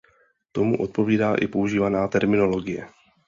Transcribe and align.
Tomu 0.51 0.77
odpovídá 0.81 1.35
i 1.35 1.47
používaná 1.47 2.07
terminologie. 2.07 2.87